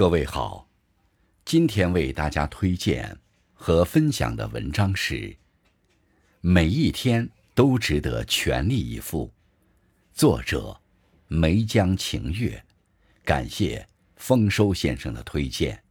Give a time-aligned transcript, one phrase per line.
[0.00, 0.66] 各位好，
[1.44, 3.18] 今天为大家推荐
[3.52, 5.14] 和分享的文章是
[6.40, 9.26] 《每一天都值得全力以赴》，
[10.18, 10.80] 作者
[11.28, 12.64] 梅江晴月，
[13.26, 13.86] 感谢
[14.16, 15.84] 丰收先生的推荐。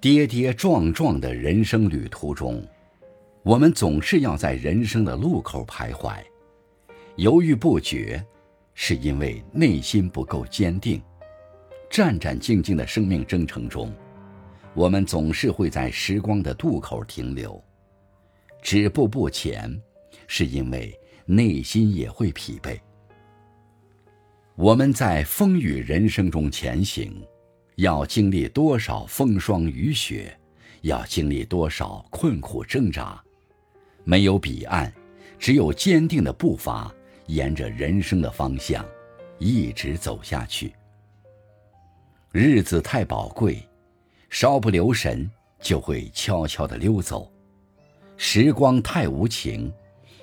[0.00, 2.66] 跌跌撞撞的人生旅途中，
[3.42, 6.16] 我们总是要在人生的路口徘徊，
[7.16, 8.24] 犹豫不决，
[8.72, 11.02] 是因为内心不够坚定。
[11.90, 13.92] 战战兢兢的生命征程中，
[14.72, 17.62] 我们总是会在时光的渡口停留，
[18.62, 19.70] 止步不前，
[20.26, 22.80] 是因为内心也会疲惫。
[24.56, 27.22] 我们在风雨人生中前行。
[27.76, 30.36] 要经历多少风霜雨雪，
[30.82, 33.22] 要经历多少困苦挣扎，
[34.04, 34.92] 没有彼岸，
[35.38, 36.92] 只有坚定的步伐，
[37.26, 38.84] 沿着人生的方向，
[39.38, 40.72] 一直走下去。
[42.32, 43.66] 日子太宝贵，
[44.28, 45.28] 稍不留神
[45.60, 47.30] 就会悄悄地溜走；
[48.16, 49.72] 时光太无情，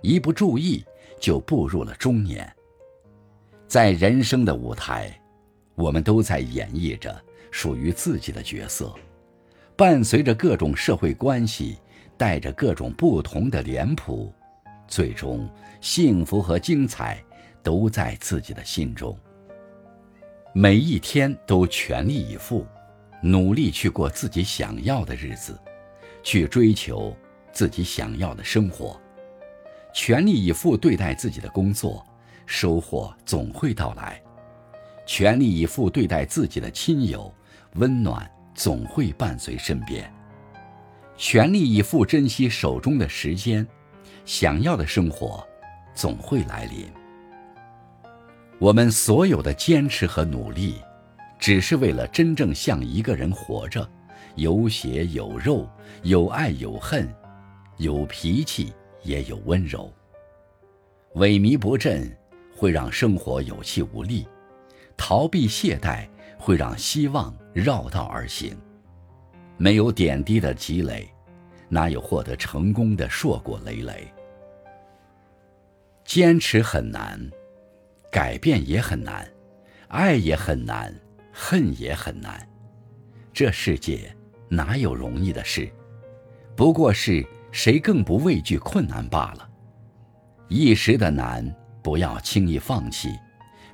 [0.00, 0.84] 一不注意
[1.20, 2.50] 就步入了中年。
[3.66, 5.20] 在人生的舞台，
[5.80, 7.20] 我们都在演绎着。
[7.52, 8.94] 属于自己的角色，
[9.74, 11.78] 伴随着各种社会关系，
[12.16, 14.32] 带着各种不同的脸谱，
[14.86, 17.20] 最终幸福和精彩
[17.60, 19.18] 都在自己的心中。
[20.52, 22.64] 每一天都全力以赴，
[23.20, 25.58] 努力去过自己想要的日子，
[26.22, 27.12] 去追求
[27.52, 28.96] 自己想要的生活，
[29.92, 32.06] 全力以赴对待自己的工作，
[32.46, 34.22] 收获总会到来；
[35.12, 37.34] 全力以赴对待自己的亲友。
[37.74, 40.08] 温暖总会伴随身边，
[41.16, 43.66] 全力以赴珍惜手中的时间，
[44.24, 45.44] 想要的生活
[45.96, 46.88] 总会来临。
[48.60, 50.76] 我们所有的坚持和努力，
[51.40, 53.88] 只是为了真正像一个人活着，
[54.36, 55.68] 有血有肉，
[56.04, 57.12] 有爱有恨，
[57.78, 59.92] 有脾气也有温柔。
[61.16, 62.08] 萎靡不振
[62.56, 64.26] 会让生活有气无力，
[65.00, 66.06] 逃避懈怠。
[66.42, 68.56] 会让希望绕道而行，
[69.58, 71.06] 没有点滴的积累，
[71.68, 74.10] 哪有获得成功的硕果累累？
[76.02, 77.20] 坚持很难，
[78.10, 79.30] 改变也很难，
[79.88, 80.98] 爱也很难，
[81.30, 82.48] 恨也很难。
[83.34, 84.10] 这世界
[84.48, 85.70] 哪有容易的事？
[86.56, 87.22] 不过是
[87.52, 89.46] 谁更不畏惧困难罢了。
[90.48, 93.10] 一时的难，不要轻易放弃。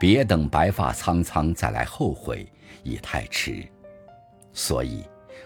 [0.00, 2.50] 别等白发苍苍再来后悔，
[2.82, 3.62] 已太迟。
[4.50, 5.04] 所以，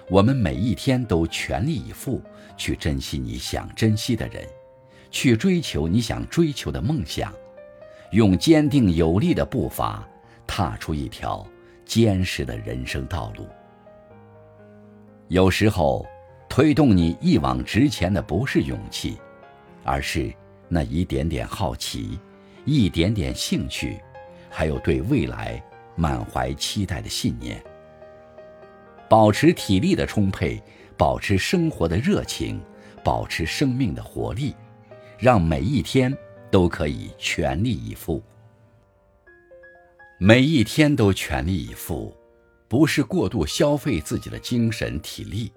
[0.09, 2.23] 我们每一天都全力以赴
[2.57, 4.47] 去珍惜你想珍惜的人，
[5.11, 7.35] 去追求你想追求的梦想，
[8.13, 10.09] 用坚定有力的步伐
[10.47, 11.45] 踏出一条
[11.85, 13.49] 坚实的人生道路。
[15.27, 16.07] 有时候，
[16.49, 19.19] 推动你一往直前的不是勇气，
[19.83, 20.33] 而是
[20.69, 22.21] 那一点点好奇，
[22.65, 24.01] 一点点兴趣。
[24.57, 25.61] 还有对未来
[25.97, 27.61] 满怀期待的信念，
[29.09, 30.63] 保持体力的充沛，
[30.97, 32.63] 保持生活的热情，
[33.03, 34.55] 保持生命的活力，
[35.19, 36.17] 让每一天
[36.53, 38.23] 都可以全力以赴。
[40.19, 42.17] 每一天都全力以赴，
[42.69, 45.53] 不是过度消费自己的精神体力，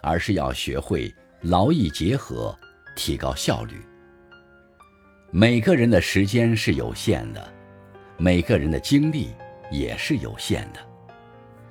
[0.00, 2.56] 而是要学会劳逸结合，
[2.94, 3.74] 提高效率。
[5.32, 7.55] 每个人的时间是有限的。
[8.18, 9.28] 每个人的精力
[9.70, 10.80] 也是有限的，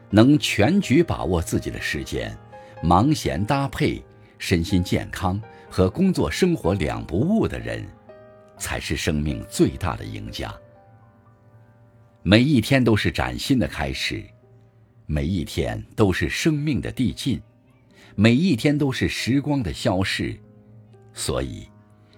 [0.10, 2.38] 能全局把握自己的时间，
[2.84, 4.04] 忙闲搭配，
[4.38, 7.84] 身心健康和工作生活两不误的人，
[8.58, 10.54] 才是生命最大的赢家。
[12.22, 14.24] 每一天都是崭新的开始，
[15.08, 17.42] 每一天都是生命的递进，
[18.16, 20.38] 每一天都是时光的消逝，
[21.12, 21.68] 所以，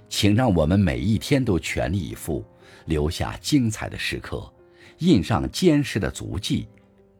[0.09, 2.45] 请让我们每一天都全力以赴。
[2.85, 4.51] 留下精彩的时刻，
[4.99, 6.67] 印上坚实的足迹，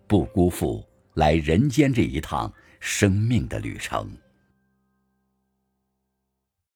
[0.07, 0.85] 不辜负
[1.15, 4.09] 来人间这一趟生命的旅程。